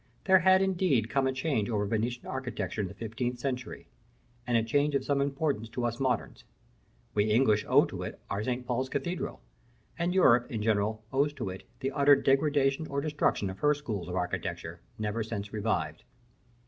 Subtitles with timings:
[0.23, 3.85] There had indeed come a change over Venetian architecture in the fifteenth century;
[4.47, 6.43] and a change of some importance to us moderns:
[7.13, 8.65] we English owe to it our St.
[8.65, 9.41] Paul's Cathedral,
[9.99, 14.07] and Europe in general owes to it the utter degradation or destruction of her schools
[14.07, 16.03] of architecture, never since revived.